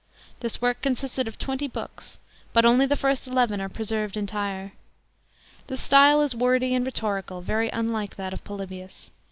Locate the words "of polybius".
8.33-9.11